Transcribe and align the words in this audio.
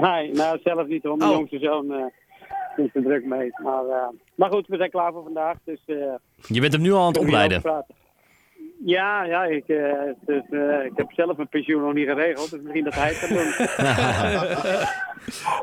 Nee, 0.00 0.32
nou 0.32 0.58
zelf 0.64 0.86
niet 0.86 1.02
hoor. 1.02 1.16
Mijn 1.16 1.30
Oh. 1.30 1.36
jongste 1.36 1.58
zoon 1.58 1.92
eh 1.92 2.04
is 2.76 2.90
er 2.94 3.02
druk 3.02 3.24
mee. 3.24 3.50
Maar, 3.62 3.84
eh, 3.88 4.08
maar 4.34 4.50
goed, 4.50 4.66
we 4.66 4.76
zijn 4.76 4.90
klaar 4.90 5.12
voor 5.12 5.22
vandaag. 5.22 5.56
Dus 5.64 5.80
eh 5.86 5.96
Je 6.46 6.60
bent 6.60 6.72
hem 6.72 6.82
nu 6.82 6.92
al 6.92 7.00
aan 7.00 7.06
het 7.06 7.18
opleiden. 7.18 7.84
Ja, 8.84 9.22
ja 9.24 9.44
ik, 9.44 9.66
dus, 10.20 10.42
ik 10.84 10.92
heb 10.94 11.12
zelf 11.12 11.36
mijn 11.36 11.48
pensioen 11.48 11.82
nog 11.82 11.92
niet 11.94 12.08
geregeld. 12.08 12.50
Dus 12.50 12.60
misschien 12.60 12.84
dat 12.84 12.94
hij 12.94 13.08
het 13.08 13.18
kan 13.18 13.28
doen. 13.28 13.66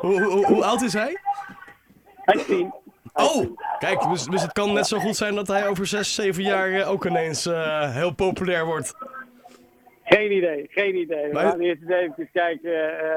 Hoe, 0.00 0.22
hoe, 0.22 0.46
hoe 0.46 0.64
oud 0.64 0.82
is 0.82 0.92
hij? 0.92 1.16
Hij 2.14 2.34
is 2.34 2.44
tien. 2.46 2.74
Oh, 3.14 3.58
kijk, 3.78 4.00
dus, 4.10 4.24
dus 4.24 4.42
het 4.42 4.52
kan 4.52 4.72
net 4.72 4.86
zo 4.86 4.98
goed 4.98 5.16
zijn 5.16 5.34
dat 5.34 5.46
hij 5.48 5.68
over 5.68 5.86
6, 5.86 6.14
7 6.14 6.42
jaar 6.42 6.86
ook 6.88 7.04
ineens 7.04 7.44
heel 7.92 8.14
populair 8.14 8.64
wordt. 8.66 8.94
Geen 10.04 10.32
idee, 10.36 10.66
geen 10.70 10.96
idee. 10.96 11.30
We 11.30 11.38
gaan 11.38 11.60
eerst 11.60 11.82
eens 11.82 11.90
even 11.90 12.28
kijken 12.32 12.72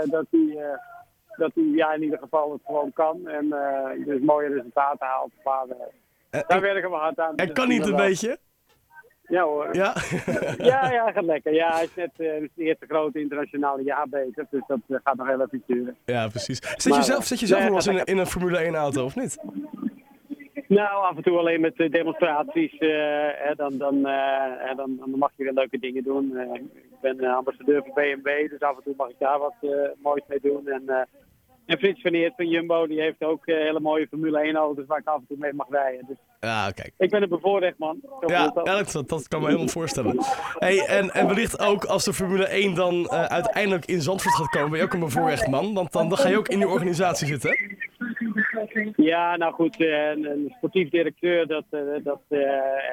dat 0.09 0.25
hij, 0.31 0.57
dat 1.39 1.51
hij 1.53 1.63
ja, 1.63 1.93
in 1.93 2.03
ieder 2.03 2.19
geval 2.19 2.52
het 2.52 2.61
gewoon 2.66 2.93
kan. 2.93 3.27
En 3.27 3.53
eh, 3.53 4.05
dus 4.05 4.21
mooie 4.21 4.47
resultaten 4.53 5.07
haalt. 5.07 5.31
Maar 5.43 5.66
eh, 5.70 5.75
Eh, 6.30 6.47
daar 6.47 6.57
ik- 6.57 6.63
werken 6.63 6.89
we 6.89 6.95
hard 6.95 7.20
aan. 7.20 7.34
Hij 7.35 7.45
Dus 7.45 7.55
kan 7.55 7.67
niet 7.67 7.88
een 7.88 7.95
beetje. 7.95 8.38
Ja 9.27 9.44
hoor. 9.44 9.67
Ja. 9.75 9.94
Ja, 10.71 10.91
ja, 10.91 11.11
gaat 11.11 11.23
lekker. 11.25 11.53
Ja, 11.53 11.73
hij 11.73 11.83
is 11.83 11.95
net 11.95 12.11
eh, 12.17 12.41
het 12.41 12.52
eerste 12.55 12.85
grote 12.85 13.20
internationale 13.20 13.83
jaar 13.83 14.09
bezig. 14.09 14.49
Dus 14.49 14.63
dat 14.67 14.80
eh, 14.88 14.97
gaat 15.03 15.16
nog 15.16 15.27
heel 15.27 15.41
even 15.41 15.63
duren. 15.67 15.97
ja, 16.05 16.27
precies. 16.27 16.59
Zet 16.75 16.95
je 16.95 17.02
zelf, 17.03 17.23
zet 17.25 17.39
je 17.39 17.45
zelf 17.45 17.61
nee, 17.61 17.69
nog 17.71 17.83
wel 17.83 17.94
eens 17.94 18.02
in, 18.02 18.08
een- 18.08 18.13
in 18.16 18.21
een 18.21 18.31
Formule 18.31 18.58
1 18.58 18.75
auto, 18.75 19.03
of 19.05 19.16
niet? 19.16 19.38
Nou, 20.67 21.05
af 21.05 21.16
en 21.16 21.23
toe 21.23 21.38
alleen 21.38 21.61
met 21.61 21.75
eh, 21.80 21.91
demonstraties. 21.91 22.77
eh, 22.77 22.89
hè, 23.33 23.55
dan, 23.55 23.77
dan, 23.77 24.05
eh, 24.08 24.75
dan, 24.75 24.95
dan 24.99 25.09
mag 25.17 25.31
je 25.35 25.44
weer 25.44 25.53
leuke 25.53 25.80
dingen 25.80 26.03
doen. 26.03 26.38
Eh, 26.38 26.53
ik 26.53 26.99
ben 27.02 27.19
eh, 27.19 27.35
ambassadeur 27.35 27.83
voor 27.85 27.94
BMW, 27.94 28.49
dus 28.49 28.59
af 28.59 28.77
en 28.77 28.83
toe 28.83 28.94
mag 28.97 29.09
ik 29.09 29.16
daar 29.19 29.39
wat 29.39 29.53
eh, 29.61 29.69
moois 30.03 30.23
mee 30.27 30.39
doen. 30.41 30.67
En, 30.67 30.83
eh, 30.88 31.02
en 31.70 31.78
Frits 31.78 32.02
van 32.02 32.14
Eert 32.14 32.34
van 32.36 32.48
Jumbo, 32.48 32.88
die 32.88 33.02
heeft 33.02 33.23
ook 33.23 33.46
eh, 33.46 33.55
hele 33.55 33.80
mooie 33.80 34.08
Formule 34.08 34.40
1 34.40 34.56
auto's 34.56 34.86
waar 34.86 35.00
ik 35.00 35.08
af 35.08 35.20
en 35.20 35.25
toe 35.28 35.38
mee 35.38 35.53
mag 35.53 35.70
rijden. 35.70 36.06
Dus 36.08 36.17
Ja, 36.39 36.72
kijk. 36.72 36.94
ik 36.98 37.09
ben 37.09 37.22
een 37.22 37.30
bevoorrecht 37.30 37.78
man. 37.78 38.00
Ja, 38.26 38.48
dat. 38.48 39.03
dat, 39.08 39.28
kan 39.28 39.39
me 39.39 39.45
helemaal 39.45 39.67
voorstellen. 39.67 40.17
Hey, 40.59 40.86
en, 40.86 41.09
en 41.09 41.28
wellicht 41.28 41.59
ook 41.59 41.86
als 41.86 42.03
de 42.03 42.14
Formule 42.14 42.48
1 42.48 42.76
dan 42.76 43.06
eh, 43.06 43.23
uiteindelijk 43.23 43.86
in 43.86 44.02
Zandvoort 44.02 44.36
gaat 44.36 44.50
komen, 44.50 44.70
ben 44.70 44.80
je 44.80 44.86
ook 44.86 44.94
een 44.94 45.00
bevoorrecht 45.00 45.48
man. 45.48 45.73
Want 45.73 45.92
dan, 45.92 46.09
dan 46.09 46.17
ga 46.17 46.30
je 46.30 46.38
ook 46.38 46.48
in 46.48 46.58
die 46.58 46.67
organisatie 46.67 47.28
zitten. 47.28 47.58
Ja, 48.95 49.38
nou 49.38 49.54
goed, 49.54 49.81
eh, 49.81 50.09
een, 50.09 50.26
een 50.26 50.54
sportief 50.58 50.89
directeur, 50.89 51.48
dat, 51.48 51.66
dat, 52.04 52.22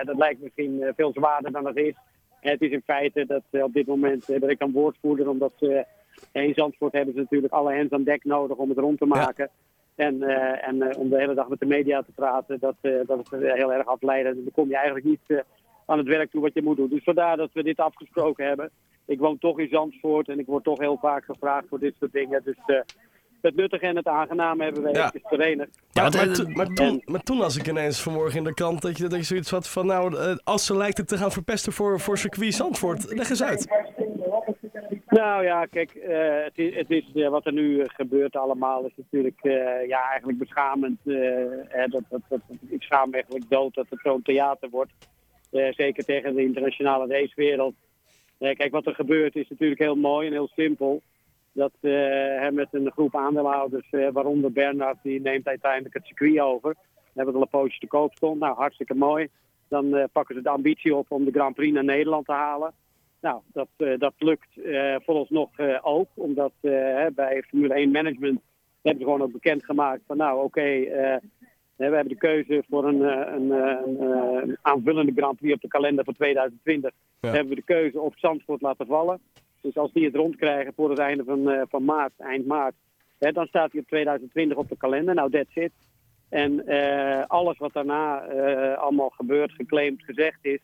dat 0.04 0.16
lijkt 0.16 0.42
misschien 0.42 0.92
veel 0.96 1.12
zwaarder 1.12 1.52
dan 1.52 1.66
het 1.66 1.76
is. 1.76 1.94
Het 2.40 2.60
is 2.60 2.70
in 2.70 2.82
feite 2.84 3.26
dat 3.26 3.62
op 3.62 3.72
dit 3.72 3.86
moment 3.86 4.26
ben 4.26 4.50
ik 4.50 4.58
dan 4.58 4.72
woordvoerder, 4.72 5.28
omdat 5.28 5.52
ze 5.56 5.86
in 6.32 6.54
Zandvoort 6.54 6.92
hebben 6.92 7.14
ze 7.14 7.20
natuurlijk 7.20 7.52
alle 7.52 7.74
hands 7.76 7.92
aan 7.92 8.04
dek 8.04 8.24
nodig 8.24 8.56
om 8.56 8.68
het 8.68 8.78
rond 8.78 8.98
te 8.98 9.06
maken. 9.06 9.50
En, 9.94 10.22
eh, 10.22 10.68
en 10.68 10.82
eh, 10.82 10.98
om 10.98 11.08
de 11.08 11.16
hele 11.18 11.34
dag 11.34 11.48
met 11.48 11.60
de 11.60 11.66
media 11.66 12.02
te 12.02 12.12
praten, 12.14 12.58
dat, 12.60 12.74
eh, 12.80 12.92
dat 13.06 13.18
is 13.18 13.30
heel 13.52 13.72
erg 13.72 13.86
afleiden. 13.86 14.34
Dan 14.34 14.52
kom 14.52 14.68
je 14.68 14.76
eigenlijk 14.76 15.06
niet 15.06 15.44
aan 15.86 15.98
het 15.98 16.06
werk 16.06 16.30
toe 16.30 16.40
wat 16.42 16.54
je 16.54 16.62
moet 16.62 16.76
doen. 16.76 16.88
Dus 16.88 17.02
vandaar 17.04 17.36
dat 17.36 17.50
we 17.52 17.62
dit 17.62 17.78
afgesproken 17.78 18.46
hebben. 18.46 18.70
Ik 19.06 19.18
woon 19.18 19.38
toch 19.38 19.58
in 19.58 19.68
Zandvoort 19.68 20.28
en 20.28 20.38
ik 20.38 20.46
word 20.46 20.64
toch 20.64 20.78
heel 20.78 20.98
vaak 21.00 21.24
gevraagd 21.24 21.66
voor 21.68 21.78
dit 21.78 21.94
soort 21.98 22.12
dingen. 22.12 22.40
Dus 22.44 22.56
eh, 22.66 22.76
het 23.40 23.56
nuttige 23.56 23.86
en 23.86 23.96
het 23.96 24.06
aangename 24.06 24.64
hebben 24.64 24.82
we 24.82 24.88
Ja. 24.88 24.98
eventjes 24.98 25.22
verenigd. 25.26 25.78
Ja, 25.90 26.02
maar, 26.02 26.12
maar, 26.26 26.32
toen- 26.34 26.52
maar, 26.52 26.66
toen, 26.66 27.02
maar 27.04 27.22
toen 27.22 27.36
las 27.38 27.56
ik 27.56 27.66
ineens 27.68 28.02
vanmorgen 28.02 28.38
in 28.38 28.44
de 28.44 28.54
krant 28.54 28.82
dat 28.82 28.96
je, 28.98 29.06
dat 29.08 29.18
je 29.18 29.24
zoiets 29.24 29.50
had 29.50 29.68
van... 29.68 29.86
Nou, 29.86 30.16
als 30.44 30.66
ze 30.66 30.76
lijkt 30.76 30.96
het 30.98 31.08
te 31.08 31.16
gaan 31.16 31.32
verpesten 31.32 31.72
voor, 31.72 32.00
voor 32.00 32.18
circuit 32.18 32.54
Zandvoort, 32.54 33.12
leg 33.14 33.30
eens 33.30 33.42
uit. 33.42 33.66
Nou 35.16 35.44
ja, 35.44 35.66
kijk, 35.66 35.94
eh, 35.94 36.44
het 36.44 36.58
is, 36.58 36.74
het 36.74 36.90
is, 36.90 37.12
eh, 37.14 37.28
wat 37.28 37.46
er 37.46 37.52
nu 37.52 37.80
eh, 37.80 37.88
gebeurt 37.88 38.36
allemaal 38.36 38.84
is 38.84 38.92
natuurlijk 38.96 39.40
ja, 39.86 40.08
eigenlijk 40.08 40.38
beschamend. 40.38 40.98
hè, 41.68 41.86
dat, 41.86 42.02
dat, 42.08 42.20
dat, 42.28 42.40
ik 42.68 42.82
schaam 42.82 43.08
me 43.08 43.14
eigenlijk 43.14 43.48
dood 43.48 43.74
dat 43.74 43.86
het 43.90 44.00
zo'n 44.02 44.22
theater 44.22 44.70
wordt. 44.70 44.92
Zeker 45.70 46.04
tegen 46.04 46.34
de 46.34 46.42
internationale 46.42 47.06
racewereld. 47.06 47.74
Kijk, 48.38 48.70
wat 48.70 48.86
er 48.86 48.94
gebeurt 48.94 49.36
is 49.36 49.48
natuurlijk 49.48 49.80
heel 49.80 49.96
mooi 49.96 50.26
en 50.26 50.32
heel 50.32 50.48
simpel. 50.54 51.02
Dat 51.52 51.72
met 52.50 52.68
een 52.70 52.92
groep 52.92 53.16
aandeelhouders, 53.16 53.90
waaronder 54.12 54.52
Bernard, 54.52 54.98
die 55.02 55.20
neemt 55.20 55.46
uiteindelijk 55.46 55.94
het 55.94 56.06
circuit 56.06 56.40
over. 56.40 56.70
We 56.94 57.12
hebben 57.14 57.34
al 57.34 57.40
een 57.40 57.48
poosje 57.48 57.78
te 57.78 57.86
koop 57.86 58.14
stond. 58.14 58.40
Nou, 58.40 58.56
hartstikke 58.56 58.94
mooi. 58.94 59.28
Dan 59.68 60.08
pakken 60.12 60.34
ze 60.34 60.42
de 60.42 60.48
ambitie 60.48 60.94
op 60.94 61.10
om 61.10 61.24
de 61.24 61.30
Grand 61.30 61.54
Prix 61.54 61.72
naar 61.72 61.84
Nederland 61.84 62.26
te 62.26 62.32
halen. 62.32 62.74
Nou, 63.26 63.40
dat, 63.52 63.68
eh, 63.76 63.98
dat 63.98 64.14
lukt 64.18 64.62
eh 64.62 64.96
vooralsnog 65.04 65.58
eh, 65.58 65.78
ook, 65.82 66.08
omdat 66.14 66.52
bij 67.14 67.42
Formule 67.48 67.74
1 67.74 67.90
Management 67.90 68.40
hebben 68.82 69.00
ze 69.00 69.10
gewoon 69.10 69.22
ook 69.22 69.32
bekendgemaakt 69.32 70.02
van 70.06 70.16
nou 70.16 70.44
oké, 70.44 70.62
we 71.76 71.84
hebben 71.84 72.08
de 72.08 72.16
keuze 72.16 72.64
voor 72.68 72.84
een, 72.88 73.00
een, 73.34 73.50
een, 73.50 74.00
een 74.42 74.56
aanvullende 74.62 75.12
Grand 75.16 75.36
Prix 75.36 75.54
op 75.54 75.60
de 75.60 75.68
kalender 75.68 76.04
voor 76.04 76.14
2020. 76.14 76.90
Ja. 77.20 77.30
Hebben 77.30 77.48
we 77.48 77.54
de 77.54 77.72
keuze 77.74 78.00
op 78.00 78.16
Zandvoort 78.16 78.60
laten 78.60 78.86
vallen. 78.86 79.20
Dus 79.60 79.76
als 79.76 79.92
die 79.92 80.04
het 80.04 80.14
rondkrijgen 80.14 80.72
voor 80.74 80.90
het 80.90 80.98
einde 80.98 81.24
van, 81.24 81.66
van 81.68 81.84
maart, 81.84 82.12
eind 82.16 82.46
maart, 82.46 82.74
hè, 83.18 83.32
dan 83.32 83.46
staat 83.46 83.72
hij 83.72 83.80
op 83.80 83.86
2020 83.86 84.56
op 84.56 84.68
de 84.68 84.76
kalender. 84.76 85.14
Nou, 85.14 85.30
that's 85.30 85.54
it. 85.54 85.72
En 86.28 86.66
alles 87.26 87.58
wat 87.58 87.72
daarna 87.72 88.18
allemaal 88.74 89.10
gebeurt, 89.10 89.52
geclaimd, 89.52 90.04
gezegd 90.04 90.38
is, 90.44 90.60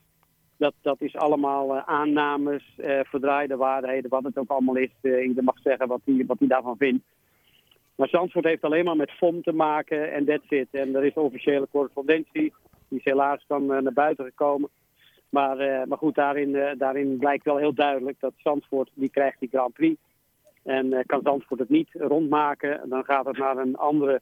dat, 0.63 0.75
dat 0.83 1.01
is 1.01 1.17
allemaal 1.17 1.77
eh, 1.77 1.83
aannames, 1.85 2.63
eh, 2.77 3.01
verdraaide 3.03 3.57
waarheden, 3.57 4.11
wat 4.11 4.23
het 4.25 4.39
ook 4.39 4.51
allemaal 4.51 4.77
is. 4.77 4.91
Eh, 5.01 5.27
ieder 5.27 5.45
mag 5.45 5.59
zeggen 5.63 5.89
wat 5.89 6.01
hij 6.05 6.25
wat 6.27 6.39
daarvan 6.41 6.77
vindt. 6.77 7.05
Maar 7.95 8.09
Zandvoort 8.09 8.45
heeft 8.45 8.63
alleen 8.63 8.85
maar 8.85 8.97
met 8.97 9.11
FOM 9.11 9.43
te 9.43 9.53
maken 9.53 10.13
en 10.13 10.25
that's 10.25 10.51
it. 10.51 10.69
En 10.71 10.95
er 10.95 11.05
is 11.05 11.15
officiële 11.15 11.69
correspondentie, 11.71 12.53
die 12.89 12.99
is 12.99 13.05
helaas 13.05 13.45
dan 13.47 13.67
naar 13.67 13.93
buiten 13.93 14.25
gekomen. 14.25 14.69
Maar, 15.29 15.57
maar 15.89 15.99
goed, 15.99 16.15
daarin, 16.15 16.75
daarin 16.79 17.17
blijkt 17.19 17.45
wel 17.45 17.57
heel 17.57 17.75
duidelijk 17.75 18.21
dat 18.21 18.33
Zandvoort, 18.37 18.91
die 18.95 19.09
krijgt 19.09 19.41
die 19.41 19.49
Grand 19.49 19.73
Prix. 19.73 20.01
En 20.63 21.07
kan 21.07 21.21
Zandvoort 21.23 21.61
het 21.61 21.69
niet 21.69 21.89
rondmaken, 21.93 22.89
dan 22.89 23.05
gaat 23.05 23.27
het 23.27 23.39
naar 23.39 23.57
een 23.57 23.77
andere 23.77 24.21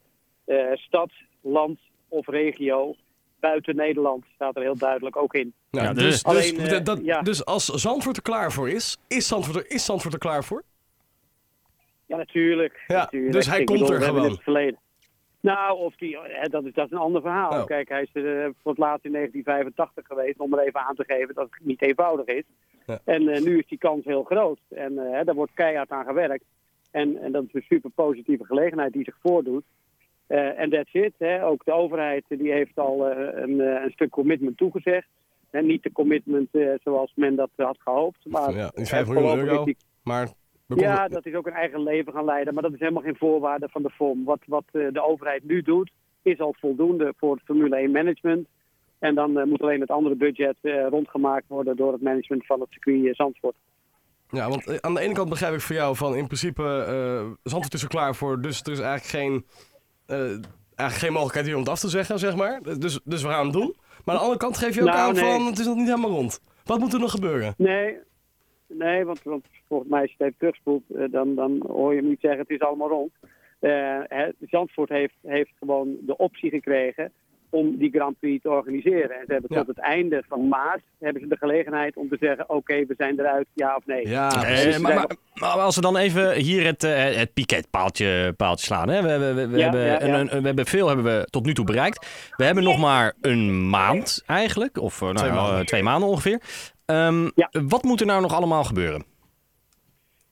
stad, 0.73 1.11
land 1.41 1.79
of 2.07 2.27
regio. 2.27 2.95
Buiten 3.41 3.75
Nederland 3.75 4.25
staat 4.35 4.55
er 4.55 4.61
heel 4.61 4.77
duidelijk 4.77 5.15
ook 5.15 5.33
in. 5.33 5.53
Nou, 5.71 5.85
Ja, 5.85 5.93
dus, 5.93 6.03
dus- 6.03 6.13
dus, 6.13 6.23
Alleen, 6.23 6.59
eh, 6.65 6.69
dat- 6.69 6.85
dat- 6.85 6.99
ja. 7.03 7.21
dus 7.21 7.45
als 7.45 7.65
Zandvoort 7.65 8.15
er 8.17 8.21
klaar 8.23 8.51
voor 8.51 8.69
is, 8.69 8.97
is 9.07 9.27
Zandvoort 9.27 9.55
er, 9.57 9.71
is 9.71 9.85
Zandvoort 9.85 10.13
er 10.13 10.19
klaar 10.19 10.43
voor? 10.43 10.63
Ja, 12.05 12.17
natuurlijk. 12.17 12.83
Ja, 12.87 12.97
natuurlijk. 12.97 13.33
dus 13.33 13.47
hij 13.47 13.59
Ik 13.59 13.65
komt 13.65 13.79
bedoel, 13.79 13.95
er 13.95 14.01
gewoon. 14.01 14.23
in 14.25 14.31
het 14.31 14.43
verleden. 14.43 14.79
Nou, 15.39 15.77
of 15.77 15.95
die, 15.95 16.17
hè, 16.21 16.47
dat, 16.49 16.65
is, 16.65 16.73
dat 16.73 16.85
is 16.85 16.91
een 16.91 16.97
ander 16.97 17.21
verhaal. 17.21 17.51
Oh. 17.59 17.65
Kijk, 17.65 17.89
hij 17.89 18.01
is 18.01 18.09
er 18.13 18.43
eh, 18.45 18.49
voor 18.61 18.71
het 18.71 18.79
laatst 18.79 19.05
in 19.05 19.11
1985 19.11 20.07
geweest, 20.07 20.39
om 20.39 20.53
er 20.53 20.59
even 20.65 20.79
aan 20.79 20.95
te 20.95 21.03
geven 21.07 21.35
dat 21.35 21.47
het 21.51 21.65
niet 21.65 21.81
eenvoudig 21.81 22.25
is. 22.25 22.43
Ja. 22.85 22.99
En 23.03 23.27
eh, 23.27 23.41
nu 23.41 23.57
is 23.57 23.67
die 23.67 23.77
kans 23.77 24.05
heel 24.05 24.23
groot. 24.23 24.59
En 24.69 24.97
eh, 24.97 25.11
hè, 25.17 25.23
daar 25.23 25.35
wordt 25.35 25.53
keihard 25.53 25.89
aan 25.89 26.05
gewerkt. 26.05 26.43
En, 26.91 27.17
en 27.21 27.31
dat 27.31 27.43
is 27.43 27.53
een 27.53 27.65
super 27.69 27.89
positieve 27.89 28.45
gelegenheid 28.45 28.93
die 28.93 29.03
zich 29.03 29.15
voordoet. 29.21 29.63
Eh, 30.31 30.59
En 30.59 30.69
that's 30.69 30.93
it. 30.93 31.13
Hè. 31.17 31.45
Ook 31.45 31.65
de 31.65 31.73
overheid 31.73 32.23
eh, 32.27 32.37
die 32.37 32.51
heeft 32.51 32.77
al 32.77 33.09
eh, 33.09 33.41
een, 33.41 33.59
een 33.59 33.91
stuk 33.91 34.09
commitment 34.09 34.57
toegezegd. 34.57 35.07
En 35.49 35.65
niet 35.65 35.83
de 35.83 35.91
commitment 35.91 36.49
zoals 36.83 37.11
men 37.15 37.35
dat 37.35 37.49
had 37.55 37.77
gehoopt. 37.79 38.25
Maar 38.25 38.53
Ja, 38.53 38.69
die 38.69 38.83
eh, 38.83 38.89
5 38.89 39.07
miljoen 39.07 39.37
euro. 39.39 39.63
die 39.63 39.77
Maar 40.03 40.29
ja, 40.67 41.07
dat 41.07 41.25
is 41.25 41.33
ook 41.33 41.47
een 41.47 41.53
eigen 41.53 41.83
leven 41.83 42.13
gaan 42.13 42.25
leiden. 42.25 42.53
Maar 42.53 42.63
dat 42.63 42.73
is 42.73 42.79
helemaal 42.79 43.03
geen 43.03 43.15
voorwaarde 43.15 43.69
van 43.69 43.81
de 43.81 43.89
FOM. 43.89 44.23
Wat, 44.23 44.39
wat 44.45 44.63
de 44.71 45.03
overheid 45.03 45.43
nu 45.43 45.61
doet, 45.61 45.91
is 46.21 46.39
al 46.39 46.55
voldoende 46.59 47.13
voor 47.17 47.33
het 47.35 47.43
Formule 47.43 47.75
1 47.75 47.91
management. 47.91 48.47
En 48.99 49.15
dan 49.15 49.49
moet 49.49 49.61
alleen 49.61 49.81
het 49.81 49.89
andere 49.89 50.15
budget 50.15 50.55
rondgemaakt 50.89 51.47
worden 51.47 51.75
door 51.75 51.91
het 51.91 52.01
management 52.01 52.45
van 52.45 52.59
het 52.59 52.69
circuit 52.71 53.15
Zandvoort. 53.15 53.55
Ja, 54.29 54.49
want 54.49 54.81
aan 54.81 54.93
de 54.93 55.01
ene 55.01 55.13
kant 55.13 55.29
begrijp 55.29 55.53
ik 55.53 55.61
voor 55.61 55.75
jou 55.75 55.95
van 55.95 56.15
in 56.15 56.25
principe 56.25 56.63
eh 56.63 57.31
Zandvoort 57.43 57.73
is 57.73 57.81
er 57.83 57.89
klaar 57.89 58.15
voor, 58.15 58.41
dus 58.41 58.61
er 58.61 58.71
is 58.71 58.79
eigenlijk 58.79 59.25
geen, 59.25 59.45
eigenlijk 60.11 60.93
geen 60.93 61.11
mogelijkheid 61.11 61.45
hier 61.45 61.55
om 61.55 61.61
het 61.61 61.69
af 61.69 61.79
te 61.79 61.89
zeggen, 61.89 62.19
zeg 62.19 62.35
maar. 62.35 62.61
Dus, 62.79 62.99
dus 63.03 63.21
we 63.23 63.29
gaan 63.29 63.43
het 63.43 63.53
doen. 63.53 63.75
Maar 64.05 64.15
aan 64.15 64.21
de 64.21 64.27
andere 64.27 64.37
kant 64.37 64.57
geef 64.57 64.75
je 64.75 64.81
ook 64.81 64.87
Nou, 64.87 64.99
aan 64.99 65.13
nee. 65.13 65.23
van 65.23 65.45
het 65.45 65.59
is 65.59 65.65
nog 65.65 65.75
niet 65.75 65.87
helemaal 65.87 66.09
rond. 66.09 66.41
Wat 66.63 66.79
moet 66.79 66.93
er 66.93 66.99
nog 66.99 67.11
gebeuren? 67.11 67.53
Nee, 67.57 67.97
nee 68.67 69.05
want, 69.05 69.23
want 69.23 69.45
volgens 69.67 69.89
mij 69.89 70.01
als 70.01 70.09
je 70.09 70.15
het 70.17 70.27
even 70.27 70.39
terugspoelt, 70.39 70.83
eh, 70.95 71.03
dan, 71.11 71.35
dan 71.35 71.63
hoor 71.67 71.93
je 71.93 71.99
hem 71.99 72.09
niet 72.09 72.19
zeggen 72.19 72.39
het 72.39 72.49
is 72.49 72.59
allemaal 72.59 72.89
rond. 72.89 73.11
Eh, 73.59 73.99
Zandvoort 74.39 74.89
heeft, 74.89 75.15
heeft 75.21 75.51
gewoon 75.59 75.97
de 76.01 76.17
optie 76.17 76.49
gekregen 76.49 77.11
om 77.51 77.77
die 77.77 77.91
Grand 77.91 78.19
Prix 78.19 78.41
te 78.41 78.49
organiseren. 78.49 79.11
En 79.11 79.23
ze 79.25 79.31
hebben 79.31 79.49
Ja. 79.53 79.57
tot 79.57 79.67
het 79.67 79.79
einde 79.79 80.23
van 80.27 80.47
maart 80.47 80.81
hebben 80.99 81.21
ze 81.21 81.27
de 81.27 81.37
gelegenheid 81.37 81.95
om 81.95 82.09
te 82.09 82.17
zeggen 82.19 82.49
oké, 82.49 82.85
we 82.85 82.93
zijn 82.97 83.19
eruit, 83.19 83.47
ja 83.53 83.75
of 83.75 83.85
nee. 83.85 84.07
Ja, 84.07 84.43
Eh, 84.45 84.77
maar, 84.79 84.93
maar, 84.95 85.07
maar 85.33 85.49
als 85.49 85.75
we 85.75 85.81
dan 85.81 85.97
even 85.97 86.33
hier 86.35 86.65
het, 86.65 86.83
eh, 86.83 87.03
het 87.15 87.33
piketpaaltje 87.33 88.33
paaltje 88.37 88.65
slaan. 88.65 88.89
Hè? 88.89 89.01
We, 89.01 89.17
we, 89.25 89.33
we, 89.33 89.47
we 89.47 89.57
Ja, 89.57 89.63
hebben, 89.63 89.81
ja, 89.81 89.91
ja. 90.05 90.19
een- 90.19 90.35
een- 90.35 90.39
we 90.41 90.47
hebben 90.47 90.65
veel 90.65 90.87
hebben 90.87 91.05
we 91.05 91.27
tot 91.29 91.45
nu 91.45 91.53
toe 91.53 91.65
bereikt. 91.65 92.31
We 92.37 92.43
hebben 92.45 92.63
nog 92.63 92.79
maar 92.79 93.13
een 93.21 93.69
maand 93.69 94.23
eigenlijk. 94.27 94.77
Of 94.77 94.95
eh, 94.95 95.01
nou, 95.01 95.15
Twee 95.17 95.29
ja, 95.29 95.35
maanden. 95.35 95.59
eh, 95.59 95.65
twee 95.65 95.83
maanden 95.83 96.09
ongeveer. 96.09 96.41
Ehm, 96.85 97.29
Ja. 97.35 97.49
Wat 97.67 97.83
moet 97.83 97.99
er 97.99 98.05
nou 98.05 98.21
nog 98.21 98.33
allemaal 98.33 98.63
gebeuren? 98.63 99.03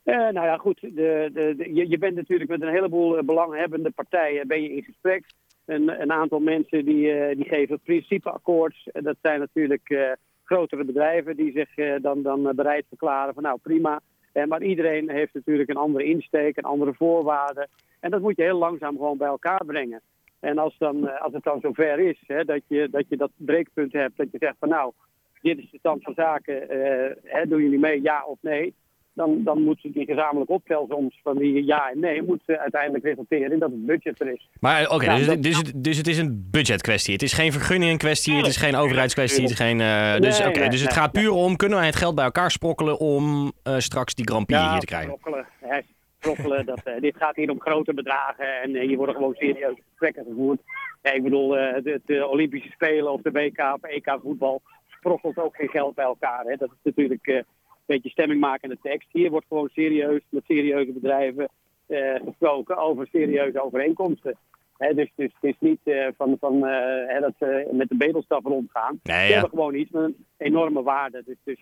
Eh, 0.04 0.16
nou 0.16 0.46
ja, 0.46 0.58
goed. 0.58 0.80
De, 0.82 1.30
de, 1.34 1.54
de- 1.58 1.74
je, 1.74 1.90
je 1.90 1.98
bent 1.98 2.16
natuurlijk 2.16 2.50
met 2.50 2.62
een 2.62 2.68
heleboel 2.74 3.24
belanghebbende 3.24 3.90
partijen 3.92 4.48
ben 4.48 4.62
je 4.62 4.76
in 4.76 4.84
gesprek. 4.84 5.26
Een, 5.70 6.02
een 6.02 6.12
aantal 6.12 6.40
mensen 6.40 6.86
die, 6.86 7.12
eh, 7.12 7.36
die 7.36 7.46
geven 7.46 7.80
principeakkoords. 7.80 8.88
En 8.92 9.04
dat 9.04 9.16
zijn 9.22 9.40
natuurlijk 9.40 9.90
eh, 9.90 10.12
grotere 10.44 10.84
bedrijven 10.84 11.36
die 11.36 11.52
zich 11.52 11.76
eh, 11.76 11.94
dan, 12.02 12.22
dan 12.22 12.56
bereid 12.56 12.86
verklaren 12.88 13.34
van 13.34 13.44
nou 13.44 13.60
prima. 13.64 14.00
Maar 14.48 14.64
iedereen 14.64 15.10
heeft 15.10 15.34
natuurlijk 15.34 15.70
een 15.70 15.76
andere 15.76 16.04
insteek, 16.04 16.58
een 16.58 16.64
andere 16.64 16.94
voorwaarden. 16.94 17.68
En 18.00 18.12
dat 18.12 18.22
moet 18.22 18.36
je 18.36 18.44
heel 18.44 18.58
langzaam 18.58 18.98
gewoon 18.98 19.18
bij 19.18 19.28
elkaar 19.28 19.66
brengen. 19.66 20.02
En 20.40 20.58
als, 20.58 20.78
dan, 20.78 21.20
als 21.20 21.34
het 21.34 21.44
dan 21.44 21.60
zover 21.60 22.00
is 22.00 22.24
hè, 22.28 22.46
dat, 22.46 22.62
je, 22.68 22.88
dat 22.92 23.06
je 23.10 23.18
dat 23.18 23.32
breekpunt 23.36 23.94
hebt, 23.94 24.18
dat 24.18 24.32
je 24.32 24.38
zegt 24.38 24.56
van 24.60 24.70
nou, 24.70 24.92
dit 25.42 25.58
is 25.58 25.72
de 25.72 25.78
stand 25.78 26.04
van 26.04 26.14
zaken, 26.14 26.64
hè, 27.24 27.48
doen 27.48 27.62
jullie 27.62 27.80
mee, 27.80 28.02
ja 28.02 28.26
of 28.26 28.38
nee? 28.42 28.74
Dan, 29.26 29.44
dan 29.44 29.62
moet 29.64 29.80
die 29.82 30.06
gezamenlijke 30.06 30.54
optelsoms 30.54 31.20
van 31.24 31.38
die 31.38 31.66
ja 31.66 31.90
en 31.92 32.00
nee 32.00 32.24
moet 32.24 32.42
uiteindelijk 32.46 33.04
resulteren 33.04 33.52
in 33.52 33.60
dat 33.60 33.72
het 33.72 33.86
budget 33.86 34.20
er 34.22 34.32
is. 34.34 34.50
Maar 34.60 34.90
oké, 34.90 35.16
dus, 35.16 35.40
dus, 35.40 35.58
het- 35.58 35.72
dus 35.76 35.98
het 35.98 36.08
is 36.08 36.18
een 36.18 36.48
budgetkwestie. 36.52 37.14
Het 37.14 37.22
is 37.22 37.34
geen 37.34 37.52
vergunningenkwestie, 37.52 38.36
het 38.36 38.46
is 38.48 38.58
geen 38.58 38.76
overheidskwestie. 38.76 39.42
Het 39.42 39.52
is 39.52 39.58
geen, 39.58 39.82
eh, 39.82 40.16
dus 40.20 40.40
Nee, 40.40 40.48
oké, 40.48 40.60
nee, 40.60 40.70
dus 40.70 40.82
het 40.82 40.94
gaat 40.94 41.12
puur 41.12 41.32
om, 41.32 41.56
kunnen 41.56 41.78
wij 41.78 41.86
het 41.88 41.96
geld 41.96 42.16
bij 42.16 42.24
elkaar 42.26 42.52
sprokkelen 42.52 43.00
om 43.00 43.52
eh, 43.64 43.78
straks 43.78 44.16
die 44.16 44.28
Grand 44.28 44.46
Prix 44.46 44.70
hier 44.70 44.80
te 44.80 44.86
krijgen? 44.86 45.10
sprokkelen. 45.18 45.46
Hè, 45.60 45.80
sprokkelen 46.20 46.66
dat, 46.66 46.82
eh, 46.84 47.02
dit 47.02 47.16
gaat 47.18 47.36
hier 47.36 47.50
om 47.50 47.60
grote 47.62 47.94
bedragen 47.94 48.62
en 48.62 48.76
hier 48.88 48.98
worden 48.98 49.16
gewoon 49.16 49.34
serieuze 49.34 49.82
gesprekken 49.90 50.26
gevoerd. 50.30 50.60
Ja, 51.02 51.12
ik 51.14 51.24
bedoel, 51.24 51.52
het, 51.58 52.02
eh, 52.06 52.30
Olympische 52.30 52.70
Spelen 52.72 53.12
of 53.12 53.22
de 53.22 53.32
WK 53.32 53.60
of 53.74 53.90
EK 53.90 54.18
voetbal 54.24 54.62
sprokkelt 54.88 55.38
ook 55.38 55.56
geen 55.56 55.70
geld 55.70 55.96
bij 55.96 56.06
elkaar. 56.06 56.44
Hè. 56.46 56.56
Dat 56.56 56.70
is 56.72 56.78
natuurlijk 56.84 57.44
beetje 57.94 58.10
stemming 58.10 58.40
maken 58.40 58.70
in 58.70 58.76
de 58.82 58.90
tekst. 58.90 59.08
Hier 59.12 59.30
wordt 59.30 59.48
gewoon 59.48 59.70
serieus 59.70 60.22
met 60.30 60.44
serieuze 60.46 60.92
bedrijven 60.92 61.50
eh, 61.88 62.16
gesproken 62.26 62.78
over 62.78 63.08
serieuze 63.08 63.62
overeenkomsten. 63.62 64.38
Dus, 64.78 65.12
dus 65.16 65.32
het 65.40 65.44
is 65.52 65.56
niet 65.60 65.80
eh, 65.84 66.08
van, 66.18 66.38
van 66.40 66.66
eh, 66.66 67.22
dat 67.22 67.34
ze 67.40 67.70
met 67.72 67.90
de 67.90 67.98
bedelstaf 67.98 68.44
rondgaan. 68.44 69.00
Nee, 69.04 69.18
Ze 69.18 69.24
ja. 69.26 69.32
hebben 69.32 69.50
gewoon 69.50 69.76
iets 69.76 69.92
met 69.92 70.04
een 70.04 70.26
enorme 70.38 70.84
waarde. 70.84 71.24
Dus, 71.26 71.38
dus 71.44 71.60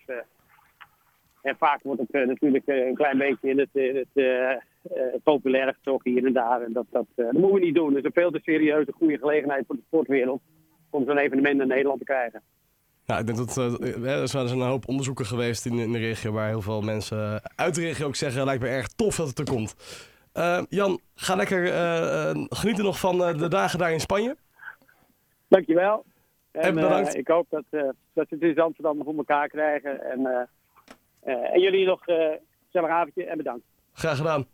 en 1.41 1.57
vaak 1.57 1.83
wordt 1.83 2.01
het 2.01 2.27
natuurlijk 2.27 2.67
een 2.67 2.95
klein 2.95 3.17
beetje 3.17 3.49
in 3.49 3.59
het, 3.59 3.69
in 3.71 4.05
het 4.13 5.23
populair 5.23 5.73
getrokken 5.73 6.11
hier 6.11 6.25
en 6.25 6.33
daar. 6.33 6.61
En 6.61 6.73
dat, 6.73 6.85
dat, 6.89 7.05
dat 7.15 7.31
moeten 7.31 7.53
we 7.53 7.59
niet 7.59 7.75
doen. 7.75 7.89
Het 7.89 7.97
is 7.97 8.03
een 8.03 8.21
veel 8.21 8.31
te 8.31 8.39
serieuze, 8.43 8.91
goede 8.91 9.17
gelegenheid 9.17 9.65
voor 9.65 9.75
de 9.75 9.81
sportwereld 9.85 10.41
om 10.89 11.05
zo'n 11.05 11.17
evenement 11.17 11.61
in 11.61 11.67
Nederland 11.67 11.99
te 11.99 12.05
krijgen. 12.05 12.41
Nou, 13.07 13.19
ik 13.19 13.25
denk 13.27 13.37
dat 13.37 13.57
eh, 13.57 14.21
er 14.21 14.27
zijn 14.27 14.47
een 14.47 14.61
hoop 14.61 14.87
onderzoeken 14.87 15.25
geweest 15.25 15.65
in, 15.65 15.79
in 15.79 15.91
de 15.91 15.97
regio 15.97 16.31
waar 16.31 16.47
heel 16.47 16.61
veel 16.61 16.81
mensen 16.81 17.41
uit 17.55 17.75
de 17.75 17.81
regio 17.81 18.07
ook 18.07 18.15
zeggen, 18.15 18.45
lijkt 18.45 18.61
me 18.63 18.69
erg 18.69 18.87
tof 18.87 19.15
dat 19.15 19.27
het 19.27 19.39
er 19.39 19.45
komt. 19.45 19.75
Eh, 20.33 20.61
Jan, 20.69 20.99
ga 21.15 21.35
lekker 21.35 21.65
eh, 21.65 22.29
eh, 22.29 22.45
genieten 22.49 22.83
nog 22.83 22.99
van 22.99 23.23
eh, 23.23 23.37
de 23.37 23.47
dagen 23.47 23.79
daar 23.79 23.91
in 23.91 23.99
Spanje. 23.99 24.35
Dankjewel. 25.47 26.05
En 26.51 26.61
En 26.61 26.75
bedankt. 26.75 27.13
eh, 27.13 27.19
ik 27.19 27.27
hoop 27.27 27.47
dat, 27.49 27.63
eh, 27.69 27.81
dat 28.13 28.27
ze 28.27 28.35
het 28.39 28.43
in 28.43 28.59
Amsterdam 28.59 29.03
voor 29.03 29.15
elkaar 29.17 29.47
krijgen. 29.47 30.03
En, 30.11 30.25
eh, 30.25 30.41
eh, 31.33 31.53
en 31.53 31.59
jullie 31.61 31.85
nog 31.85 32.07
eh, 32.07 32.15
een 32.15 32.39
gezellig 32.65 32.89
avondje 32.89 33.25
en 33.25 33.37
bedankt. 33.37 33.63
Graag 33.93 34.17
gedaan. 34.17 34.45